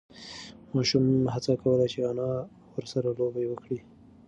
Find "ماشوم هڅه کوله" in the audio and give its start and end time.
0.73-1.85